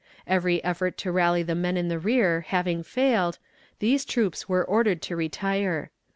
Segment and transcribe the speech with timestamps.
[0.25, 3.37] Every effort to rally the men in the rear having failed,
[3.77, 5.91] these troops were ordered to retire.